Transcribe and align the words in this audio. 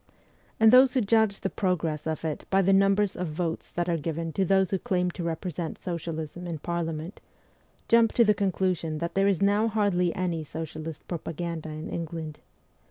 And 0.59 0.71
those 0.71 0.95
who 0.95 1.01
judge 1.01 1.41
the 1.41 1.49
progress 1.51 2.07
of 2.07 2.25
it 2.25 2.45
by 2.49 2.63
the 2.63 2.73
numbers 2.73 3.15
of 3.15 3.27
votes 3.27 3.71
that 3.71 3.87
are 3.87 3.97
given 3.97 4.33
to 4.33 4.43
those 4.43 4.71
who 4.71 4.79
claim 4.79 5.11
to 5.11 5.21
represent 5.23 5.77
socialism 5.77 6.47
in 6.47 6.57
Parliament, 6.57 7.21
jump 7.87 8.11
to 8.13 8.25
the 8.25 8.33
conclusion 8.33 8.97
that 8.97 9.13
there 9.13 9.27
is 9.27 9.43
now 9.43 9.67
hardly 9.67 10.11
any 10.15 10.43
socialist 10.43 11.07
propaganda 11.07 11.69
in 11.69 11.87
England. 11.87 12.39